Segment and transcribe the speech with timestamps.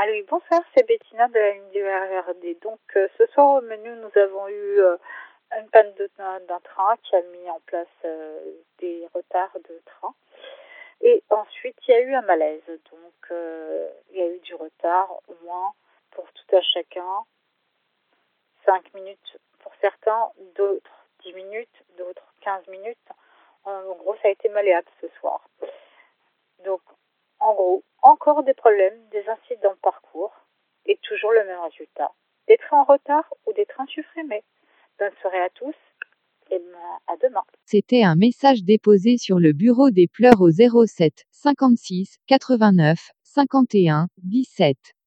[0.00, 2.60] Allô, bonsoir, c'est Bettina de la RRD.
[2.62, 4.96] Donc, euh, ce soir au menu, nous avons eu euh,
[5.58, 5.92] une panne
[6.46, 8.38] d'un train qui a mis en place euh,
[8.78, 10.14] des retards de train.
[11.00, 12.62] Et ensuite, il y a eu un malaise.
[12.92, 13.32] Donc,
[14.12, 15.72] il y a eu du retard, au moins
[16.12, 17.24] pour tout à chacun.
[18.66, 23.08] 5 minutes pour certains, d'autres 10 minutes, d'autres 15 minutes.
[23.64, 25.40] En gros, ça a été malléable ce soir.
[26.64, 26.82] Donc,
[27.40, 30.32] en gros, encore des problèmes, des incidents de parcours
[30.86, 32.12] et toujours le même résultat.
[32.48, 34.42] Des trains en retard ou des trains supprimés.
[34.98, 35.74] Bonne soirée à tous
[36.50, 36.60] et
[37.06, 37.44] à demain.
[37.66, 44.94] C'était un message déposé sur le bureau des pleurs au 07 56 89 51 17.